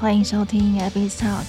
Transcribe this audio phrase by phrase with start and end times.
[0.00, 1.44] 欢迎收听 Abby's Talk，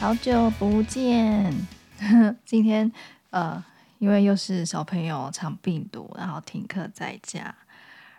[0.00, 1.54] 好久不见。
[2.44, 2.90] 今天
[3.30, 3.62] 呃，
[4.00, 7.54] 因为又是小朋友肠病毒，然后停课在家，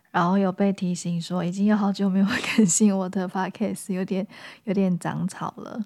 [0.09, 2.25] 然后有被提醒说已经有好久没有
[2.55, 4.25] 更新我的 Podcast，有点
[4.63, 5.83] 有点长草了。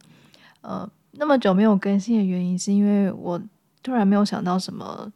[0.62, 3.42] 呃，那么久没有更新的原因，是因为我
[3.82, 5.12] 突然没有想到什么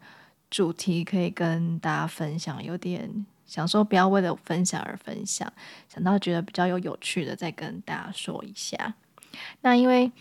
[0.50, 3.28] 主题可以跟大家分享，有点。
[3.50, 5.52] 想说不要为了分享而分享，
[5.92, 8.94] 想到觉得比较有有趣的，再跟大家说一下。
[9.62, 10.12] 那因为，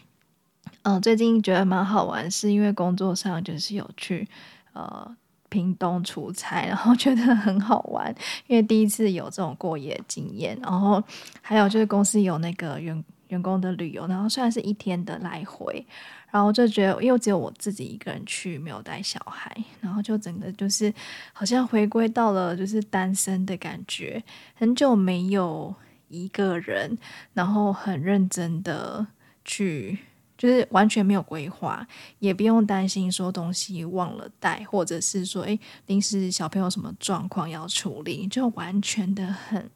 [0.83, 4.27] 嗯、最近觉得蛮好玩，是因为工作上就是有去
[4.73, 5.17] 呃
[5.49, 8.15] 屏东出差，然后觉得很好玩，
[8.47, 10.59] 因为第一次有这种过夜经验。
[10.63, 11.03] 然后
[11.43, 15.87] 还有就是公司有那个员员工的旅游，然后虽然是一天的来回。
[16.31, 20.93] 然后就觉得，因为只有我自己一个人去，没有带小孩，然后就整个就是
[21.33, 24.23] 好像回归到了就是单身的感觉，
[24.55, 25.75] 很久没有
[26.09, 26.99] 一个人，
[27.33, 29.07] 然后很认真的
[29.43, 29.99] 去，
[30.37, 39.71] 就是完全没有规划，也不用担心说东西忘了带，或者是说，诶，临时小朋友什么状况要处理，就完全的很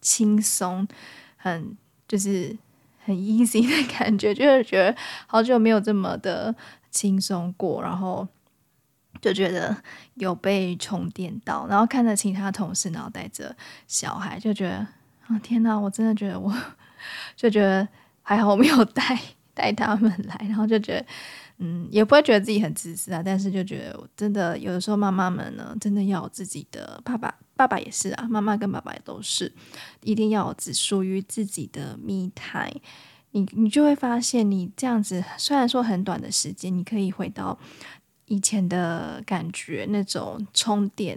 [0.00, 0.88] 轻松，
[1.36, 1.76] 很
[2.08, 2.58] 就是。
[3.04, 6.54] 很 easy 的感觉，就是觉得好久没有这么的
[6.90, 8.26] 轻松过，然后
[9.20, 9.76] 就觉得
[10.14, 13.54] 有被充电到，然后看着其他同事，然后带着
[13.86, 14.88] 小孩，就觉得啊、
[15.30, 16.52] 哦、天哪，我真的觉得我
[17.36, 17.86] 就觉得
[18.22, 19.18] 还好我没有带
[19.52, 21.06] 带他们来，然后就觉得
[21.58, 27.34] 嗯，也不会觉得自己很自私啊，但是就觉得真的有的时候妈妈们呢，真的要有自己的爸爸。
[27.56, 29.52] 爸爸也是啊，妈妈跟爸爸也都是，
[30.02, 32.80] 一定要有只属于自己的 me time。
[33.30, 37.56] 你你就会发现，你这样子虽然说很短的时间，你可以回到
[38.26, 41.16] 以前的感觉，那种充电，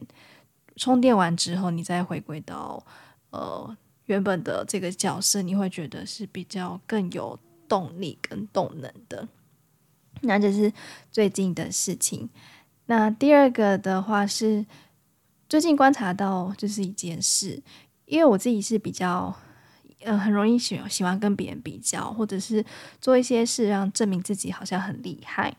[0.76, 2.86] 充电完之后，你再回归到
[3.32, 9.28] 呃原本的这个角色，你会觉得是比较更有动力跟动能的。
[10.22, 10.72] 那这是
[11.12, 12.30] 最近的事情。
[12.86, 14.66] 那第二个的话是。
[15.50, 17.64] 最近观察到就是一件事，
[18.04, 19.34] 因为我自己是比较，
[20.02, 22.66] 呃，很容易喜喜欢跟别人比较，或者是
[23.00, 25.56] 做一些事让证明自己好像很厉害。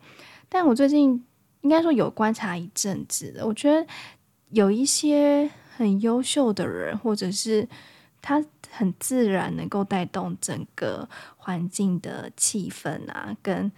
[0.47, 1.25] 但我最近
[1.61, 3.83] 应该说有观察一阵子的，我觉得
[4.51, 7.67] 有一些很优秀的人，或者是
[8.21, 13.71] 他很自然能够带动整个环境的气氛啊，跟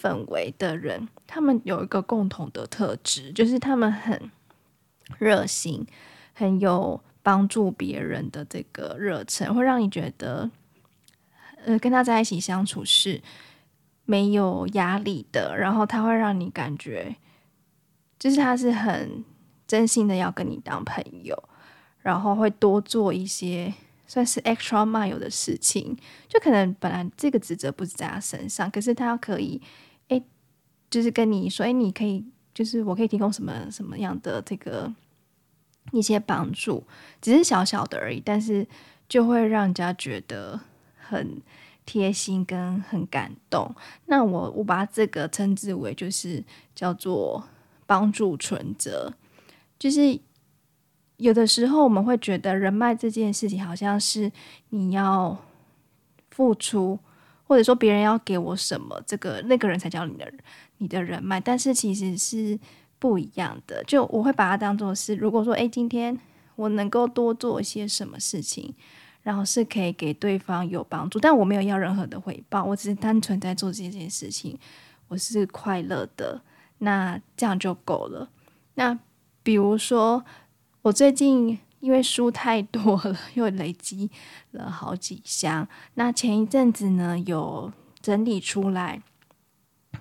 [0.00, 4.30] 氛围的人，他们有一个共同的特质，就是他们很。
[5.20, 5.86] 热心，
[6.34, 10.50] 很有帮助别人的这个热忱，会让你觉得，
[11.64, 13.22] 呃，跟他在一起相处是
[14.04, 15.56] 没有压力的。
[15.56, 17.14] 然后他会让你感觉，
[18.18, 19.24] 就是他是很
[19.68, 21.40] 真心的要跟你当朋友，
[22.00, 23.72] 然后会多做一些
[24.08, 25.96] 算是 extra mile 的事情。
[26.28, 29.62] 就可能本来这个职责不是在他身上，可是他可以，
[30.90, 32.24] 就是跟你说，诶，你可以。
[32.56, 34.90] 就是我可以提供什么什么样的这个
[35.92, 36.82] 一些帮助，
[37.20, 38.66] 只是小小的而已，但是
[39.06, 40.58] 就会让人家觉得
[40.96, 41.42] 很
[41.84, 43.74] 贴心跟很感动。
[44.06, 46.42] 那我我把这个称之为就是
[46.74, 47.46] 叫做
[47.84, 49.12] 帮助存折。
[49.78, 50.18] 就是
[51.18, 54.32] 有的时候我们会觉得人脉这件事情好像是
[54.70, 55.36] 你要
[56.30, 56.98] 付出，
[57.46, 60.38] 或者说别人要给我什么，这个那个人才叫你的人。
[60.78, 62.60] 你的人脉，但是其实是
[62.98, 63.82] 不一样的。
[63.84, 66.14] 就我会把它当做是，如果说，诶，今天
[66.54, 68.74] 我能够多做一些什么事情，
[69.22, 74.58] 然后是可以给对方有帮助，但我没有要任何的回报，我只是单纯在做这件事情，
[75.08, 76.42] 我是快乐的，
[76.76, 78.28] 那这样就够了。
[78.74, 78.98] 那
[79.42, 80.22] 比如说，
[80.82, 84.10] 我最近因为书太多了，又累积
[84.52, 89.02] 了好几箱，那前一阵子呢，有整理出来。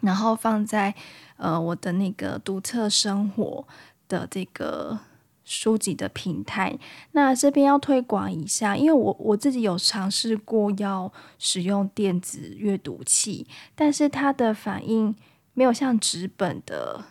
[0.02, 0.94] 然后放在
[1.38, 3.66] 呃我的那个独特生活
[4.10, 5.00] 的这个
[5.46, 6.78] 书籍的平台。
[7.14, 15.16] 那这边要推广一下，因为我我自己有尝试过要使用电子阅读器，但是它的反应
[15.54, 17.06] 没有像纸本的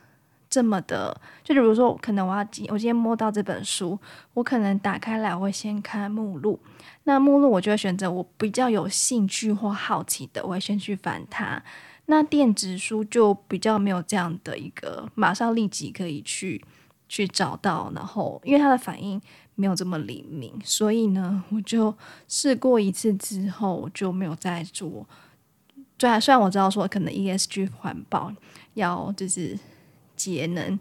[0.55, 1.21] 这么的。
[1.43, 3.99] 就比如说，可能我要我今天摸到这本书，
[4.35, 6.61] 我可能打开来我会先看目录，
[7.03, 11.61] 那目录我就会选择我比较有兴趣或好奇的，我会先去翻它。
[12.06, 16.65] 那电子书就比较没有这样的一个马上立即可以去
[17.09, 19.21] 去找到，然后因为它的反应
[19.56, 21.93] 没有这么灵敏，所以呢， 我就
[22.29, 25.05] 试过一次之后，我就没有再做。
[25.99, 28.31] 虽然虽然我知道说可能 ESG 环保
[28.75, 29.59] 要就是
[30.17, 30.79] 节能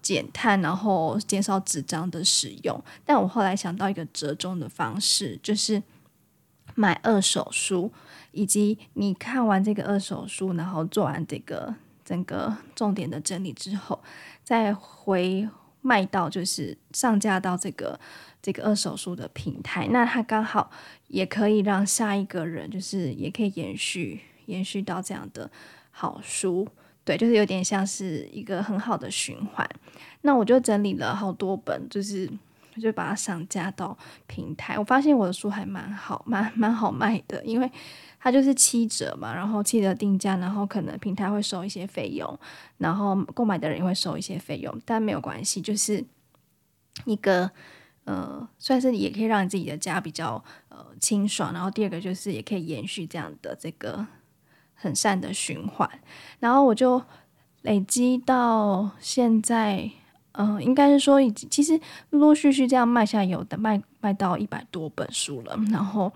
[0.00, 5.82] 减碳，然后减少纸张的使用，但我后来想到一个折中的方式，就是
[6.74, 7.92] 买二手书，
[8.32, 11.74] 以及你看完这个二手书，然后做完这个
[12.04, 14.02] 整个重点的整理之后，
[14.42, 15.48] 再回
[15.80, 17.98] 卖到就是上架到这个
[18.40, 20.70] 这个二手书的平台，那它刚好
[21.08, 25.50] 也可以让下一个人就是也可以延续延续到这样的
[25.90, 26.66] 好书，
[27.04, 29.68] 对，就是有点像是一个很好的循环。
[30.22, 32.30] 那我就整理了好多本，就是。
[32.80, 33.94] 就把它上架到
[34.26, 37.70] 平台，我发现我的书还蛮好，蛮蛮好卖的，因为
[38.18, 42.38] 它就是七折嘛，然后七折定价，然后可能平台会收一些费用，
[42.78, 46.02] 然后购买的人也会收一些费用，但没有关系，就是
[47.04, 47.50] 一个
[48.04, 54.06] 呃，算是也可以让你自己的家比较呃清爽，然后第二个就是也可以延续这样的这个
[54.82, 55.88] 很善的循环，
[56.40, 57.00] 然后我就
[57.62, 59.90] 累积到现在。
[60.34, 65.54] 嗯、应该是说，已经其实陆陆续续这样卖下，有的卖卖到一百多本书了。
[65.70, 66.10] 然后，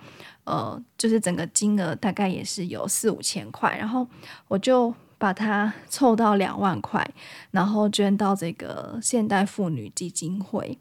[0.45, 3.77] 呃，就是整个金额大概也是有四五千块。
[3.77, 4.09] 然后
[4.49, 7.07] 我就把它 凑到两万块，
[7.51, 10.79] 然后捐到这个现代妇女基金会。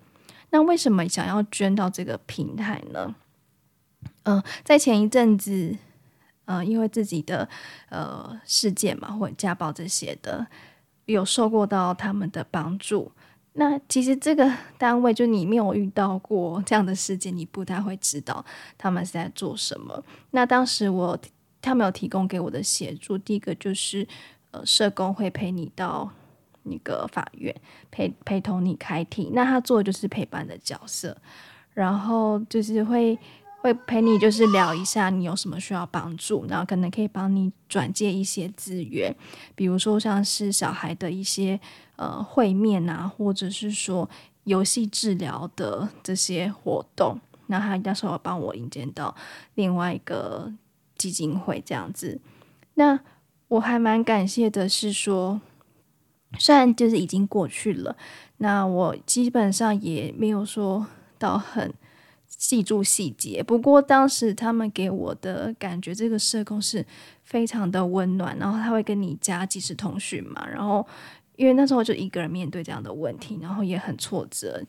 [0.52, 3.14] 那为什么想要捐到这个平台呢？
[4.24, 5.76] 嗯、在前一阵子，
[6.45, 7.47] 呃，因为自己的
[7.89, 10.45] 呃事件嘛，或者家暴这些的，
[11.06, 13.12] 有受过到他们的帮助。
[13.53, 18.45] 那其实这个单位，就你没有遇到过这样的事件，你不太会知道
[18.77, 20.03] 他们是在做什么。
[20.31, 21.18] 那当时我
[21.62, 24.07] 他们有提供给我的协助，第一个就是
[24.51, 26.12] 呃，社工会陪你到
[26.63, 27.56] 那个法院
[27.89, 31.18] 陪陪同你开庭，那他做的就是陪伴的角色，
[31.74, 33.18] 然后就是会。
[33.65, 39.12] 会陪你，就是聊一下你有什么需要帮助，然后可能可以帮你转介一些资源，
[39.56, 41.59] 比如说像是小孩的一些
[41.95, 44.07] 呃会面啊，或者是说
[44.44, 47.19] 游戏治疗的这些活动。
[47.47, 49.15] 那他那时候帮我引荐到
[49.56, 50.53] 另外一个
[50.95, 52.21] 基金会这样子。
[52.75, 53.00] 那
[53.47, 55.41] 我还蛮感谢的是说，
[56.38, 57.97] 虽然就是已经过去了，
[58.38, 60.85] 那我基本上也没有说
[61.17, 61.73] 到很。
[62.38, 66.86] 记住细节，不过当时他们给我的感觉，这个社工是
[67.24, 70.86] 非常的温暖，然后他会跟你加即时通讯嘛，然后
[71.38, 74.64] 因为那时候就一个人面对这样的问题，然后也很挫折，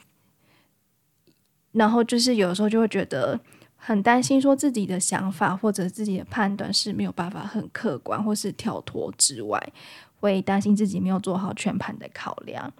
[1.72, 3.38] 然后就是有时候就会觉得
[3.74, 9.72] 很担心，说自己的想法或者自己的判断是没有办法很客观，或是跳脱之外，
[10.20, 12.72] 会担心自己没有做好全盘的考量。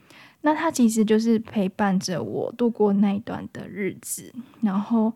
[0.46, 5.12] 那他其实就是陪伴着我度过那一段的日子，然后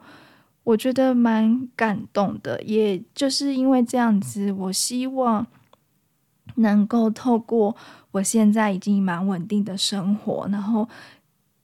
[0.65, 2.61] 我觉得蛮感动的。
[2.65, 5.47] 也就是因为这样子，我希望
[6.57, 7.77] 能够透过
[8.11, 10.89] 我现在已经蛮稳定的生活，然后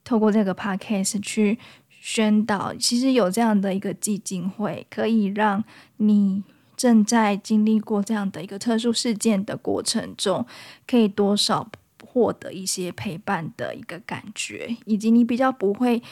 [0.04, 1.58] 透过这个 podcast 去
[1.90, 5.64] 宣导，其实有这样的一个基金会，可以让
[5.96, 6.44] 你
[6.76, 10.46] 正在经历过这样的一个特殊事件的过程中，
[10.86, 11.69] 可以多少。
[12.04, 16.03] 获得一些陪伴的一个感觉，以及你比较不会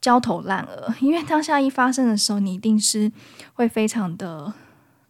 [0.00, 3.10] 焦头烂额，因为当下一发生的时候，你一定是
[3.54, 4.52] 会非常的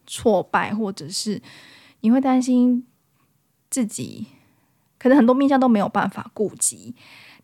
[0.07, 1.41] 挫败，或者是
[2.01, 2.87] 你会担心
[3.71, 4.27] 自己
[4.99, 6.95] 可能很多面向都没有办法顾及，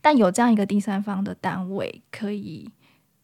[0.01, 2.71] 但有这样一个第三方的单位可以，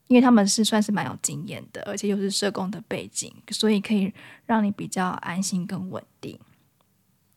[0.07, 4.13] 因为他们是算是蛮有经验的，而且又是社工的背景，所以可以
[4.47, 6.39] 让你比较安心跟稳定。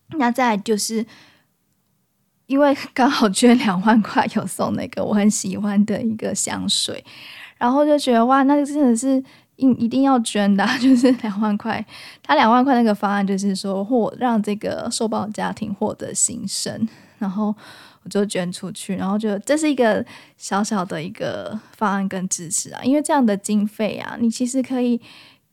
[0.10, 1.06] 那再就是。
[2.48, 7.04] 因为刚好捐两万块，有送那个我很喜欢的一个香水，
[7.58, 9.24] 然后就觉得哇，那个真的是
[9.56, 11.84] 一一定要捐的， 就是两万块。
[12.22, 17.56] 他两万块那个方案就是说，或让这个受暴家庭获得新生，然后
[18.04, 20.06] 我就捐出去，然后就这是一个
[20.38, 25.00] 小小的一个方案跟支持啊，因为这样的经费啊，你其实可以。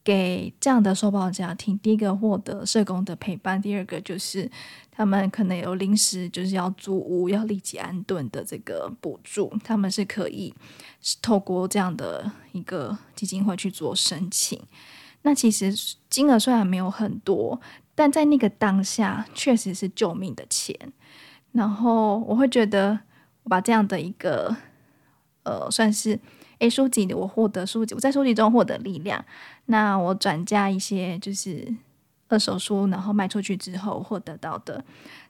[0.02, 4.50] 给这样的受暴家庭，第一个获得社工的陪伴，第二个就是
[5.00, 10.52] 他们可能有临时就是要租屋、要立即安顿的这个补助，他们是可以
[11.22, 14.60] 透过这样的一个基金会去做申请。
[15.22, 15.72] 那其实
[16.10, 17.58] 金额虽然没有很多，
[17.94, 20.76] 但在那个当下确实是救命的钱。
[21.52, 23.00] 然后我会觉得，
[23.44, 24.54] 我把这样的一个
[25.44, 26.20] 呃，算是。
[26.58, 29.24] 诶，书籍我获得书籍，我在书籍中获得力量。
[29.64, 31.74] 那我转嫁一些就是
[32.30, 34.82] 二手书，然后卖出去之后获得到的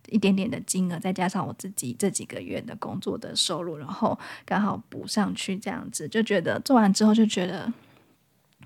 [0.09, 7.73] 一点点的金额，再加上我自己这几个月的工作的收入，然后刚好补上去，这样子就觉得做完之后就觉得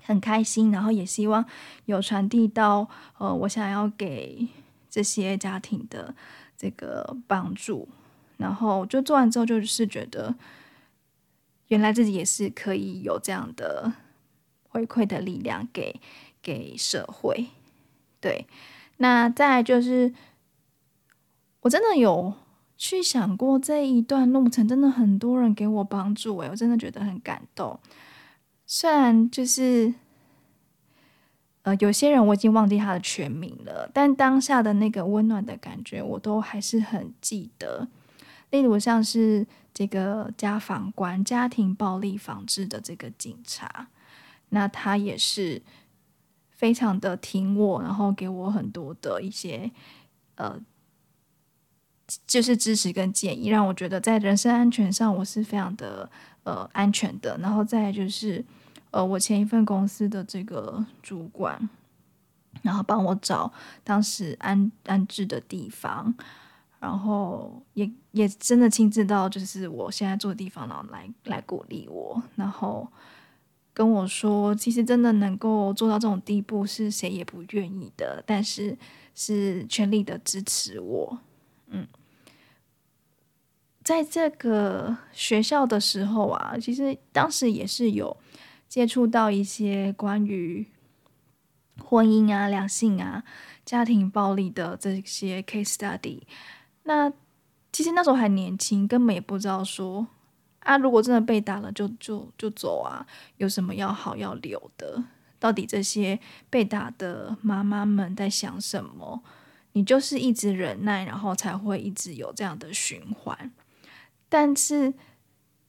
[0.03, 1.43] 很开心，然后也希望
[1.85, 2.87] 有传递到
[3.17, 4.47] 呃我想要给
[4.89, 6.13] 这些家庭的
[6.55, 7.89] 这个帮助，
[8.37, 10.35] 然后就做完之后就是觉得。
[11.69, 13.91] 原来自己也是可以有这样的，
[14.69, 15.99] 回馈的力量给
[16.39, 17.47] 给社会。
[18.25, 18.47] 对，
[18.97, 20.11] 那再就是，
[21.59, 22.33] 我真的有
[22.75, 27.79] 去想过这一段路程，真的很多人给我帮助，诶，我真的觉得很感动。
[28.65, 29.93] 虽然就是，
[31.61, 37.87] 呃，有些人我已经忘记他的全名了，但当下的那个温暖的感觉，我都还是很记得。
[38.49, 43.89] 例如像是这个家访官、家庭暴力防治的这个警察，
[44.49, 45.61] 那他也是
[46.55, 49.71] 非常的挺我，然后给我很多的一些
[50.35, 50.59] 呃，
[52.25, 56.09] 就是支持跟建议，让我觉得在人身安全上我是非常的。
[56.45, 58.45] 呃，安全的，然后再就是，
[58.91, 61.67] 呃，我前一份公司的这个主管，
[62.61, 63.51] 然后帮我找
[63.83, 66.13] 当时安安置的地方，
[66.79, 72.87] 然后也也真的亲自到就是我现在住的地方，然后来来鼓励我，然后
[73.75, 78.75] 跟我说，其实真的能够做到这种地步，是谁也不愿意的，但是
[79.13, 81.19] 是全力的支持我，
[81.67, 81.85] 嗯。
[83.83, 88.17] 在这个学校的时候啊，其实当时也是有
[88.67, 90.65] 接触到一些关于
[91.83, 93.23] 婚姻啊、两性啊、
[93.63, 96.21] 家庭暴力的这些 case study。
[96.83, 97.13] 那
[97.71, 100.07] 其实那时候还年轻，根本也不知道说
[100.65, 103.05] 啊，如果真的被打了就，就就走啊，
[103.37, 105.03] 有什么要好要留的？
[105.37, 106.19] 到底这些
[106.49, 109.21] 被打的妈妈们在想什么？
[109.73, 113.51] 你就是一直忍耐，然后才会一直有这样的循环。
[114.27, 114.93] 但是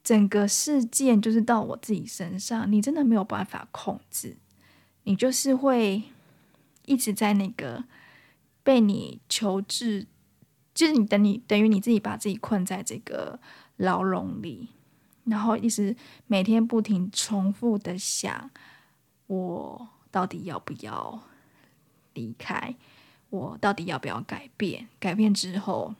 [0.02, 4.38] 整个事件就是到我自己身上，你真的没有办法控制，
[5.02, 6.04] 你就是会
[6.86, 7.84] 一直在那个
[8.62, 10.06] 被你求治，
[10.72, 13.38] 就是你等你等于你自己把自己困在这个
[13.76, 14.70] 牢笼里，
[15.26, 15.95] 然后一直
[16.26, 18.50] 每天不停重复的想，
[19.26, 21.21] 我到底要不要
[22.14, 22.75] 离开？
[23.28, 24.88] 我到底要不要改变？
[24.99, 25.95] 改变之后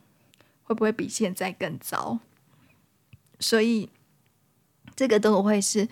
[0.62, 2.21] 会不会比现在更糟？
[3.38, 3.90] 所以，
[4.95, 5.88] 这个都会是，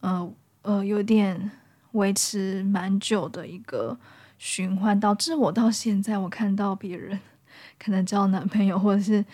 [0.00, 0.32] 呃
[0.62, 1.50] 呃，有点
[1.92, 3.98] 维持蛮久的一个
[4.38, 7.20] 循环，导致我到现在，我看到别人
[7.78, 9.24] 可能交男朋友，或者是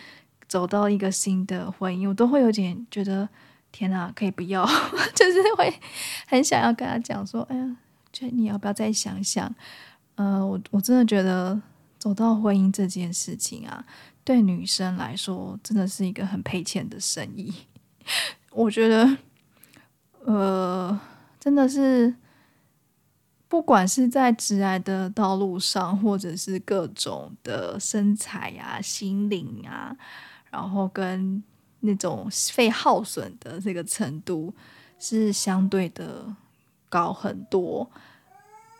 [0.54, 3.28] 走到一个新的婚姻，我都会有点觉得，
[3.72, 4.64] 天哪，可以不要，
[5.12, 5.80] 就是会
[6.28, 7.76] 很想要跟他讲说，哎呀，
[8.12, 9.52] 这你要不要再想想？
[10.14, 11.60] 呃，我我真的觉得
[11.98, 13.84] 走到婚姻这件事情啊。
[14.22, 17.52] 对女生来说，真的是一个很赔钱的生意。
[18.54, 19.18] 我觉得，
[20.24, 21.00] 呃，
[21.40, 22.14] 真的是，
[23.48, 29.96] 不管是在职涯的道路上，或者是各种的身材啊、心灵啊，
[30.54, 31.42] 然后跟
[31.80, 34.54] 那种肺耗损的这个程度，
[35.00, 36.24] 是相对的
[36.88, 37.90] 高很多。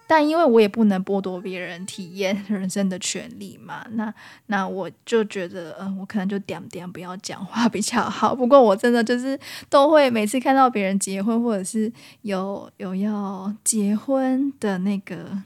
[0.07, 4.15] 但因为我也不能剥夺别人体验人生的权利嘛，那
[4.47, 8.35] 那我就觉得，嗯、我可能就点点不要讲话比较好。
[8.35, 9.39] 不过我真的就是
[9.71, 11.91] 都会每次看到别人结婚，或者是
[12.21, 15.43] 有有要结婚的那个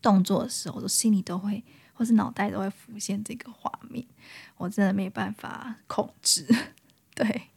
[0.00, 1.62] 动作的时候，我心里都会，
[1.92, 4.02] 或是脑袋都会浮现这个画面，
[4.56, 6.46] 我真的没办法控制。
[7.14, 7.48] 对，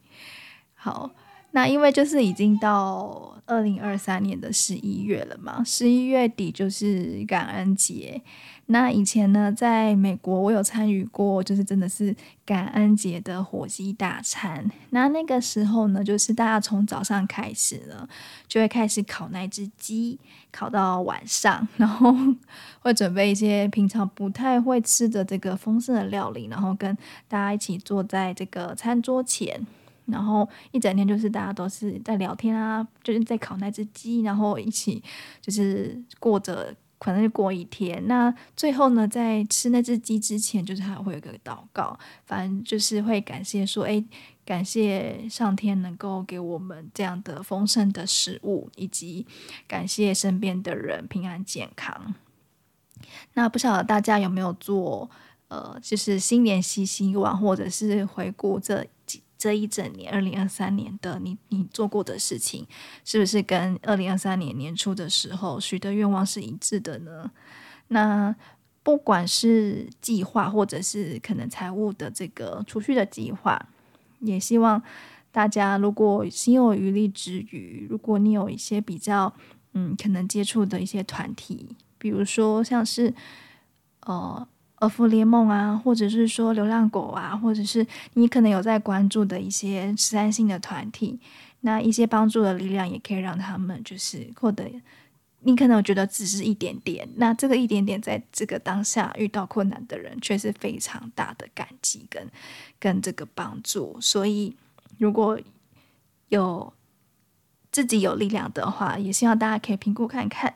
[0.76, 1.12] 好。
[1.56, 8.22] 那因为就是已经到二零二三年的十一月了嘛，十一月底就是感恩节。
[8.66, 12.14] 那以前呢，在美国我有参与过，就是真的是
[12.46, 14.70] 感恩节的火鸡大餐。
[14.90, 18.06] 那那个时候呢，就是大家从早上开始呢，
[18.50, 20.20] 就会开始烤那只鸡，
[20.52, 22.14] 烤到晚上，然后
[22.84, 26.94] 会准备一些平常不太会吃的这个丰盛的料理，然后跟
[27.30, 29.66] 大家一起坐在这个餐桌前。
[30.06, 35.02] 然后一整天就是大家都是在聊天啊，就是在烤那只鸡，然后一起
[35.42, 38.06] 就是过着，可能就过一天。
[38.08, 44.04] 那最后呢，在吃那只鸡之前，就是还会有个祷告，反正就是会感谢说，哎，
[44.46, 49.26] 感谢上天能够给我们这样的丰盛的食物，以及
[49.68, 52.14] 感谢身边的人平安健康。
[53.34, 55.10] 那不晓得大家有没有做，
[55.48, 58.86] 呃，就是新年新希望，或者是回顾这。
[59.38, 62.66] 这一整年，二零二三年的你，你做过的事情，
[63.04, 67.30] 是不是跟二零二三年年初的时候许的愿望是一致的呢？
[67.90, 68.36] 那
[68.82, 73.60] 不管是计划，或者是可能财务的这个储蓄的计划，
[74.20, 74.82] 也希望
[75.32, 79.34] 大家如果心有余力之余，如果你有一些比较
[79.74, 83.14] 嗯可能接触的一些团体，比如说像是
[84.02, 84.48] 呃。
[84.86, 91.20] 儿福联盟啊，或者是说流浪狗啊，或者是你可能有在关注的一些慈善性的团体，
[91.62, 94.64] 那一些帮助的力量也可以让他们就是获得。
[95.48, 102.28] 你可能觉得只是一点点，那这个一点点在这个当下遇到困难的人却是非常大的感激跟
[102.80, 103.96] 跟这个帮助。
[104.02, 104.56] 所以
[104.98, 105.40] 如果
[106.30, 106.74] 有
[107.72, 110.52] 自己有力量的话，也希望大家可以评估看看，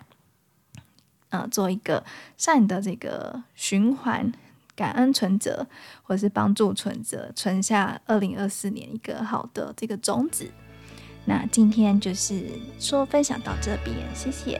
[1.29, 2.03] 呃，做一个
[2.38, 4.31] 善的这个循环，
[4.75, 5.67] 感恩存折
[6.01, 10.50] 或是帮助存折，存下二零二四年一个好的这个种子。
[11.25, 12.48] 那今天就是
[12.79, 14.59] 说分享到这边，谢谢。